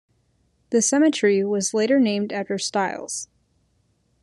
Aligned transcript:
The 0.71 0.81
cemetery 0.81 1.43
was 1.43 1.75
later 1.75 1.99
named 1.99 2.33
after 2.33 2.57
Stiles. 2.57 3.27